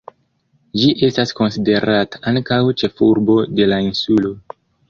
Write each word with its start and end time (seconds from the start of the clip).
Ĝi 0.83 0.87
estas 1.07 1.33
konsiderata 1.41 2.23
ankaŭ 2.33 2.59
ĉefurbo 2.83 3.39
de 3.61 3.73
la 3.73 3.81
insulo. 3.93 4.35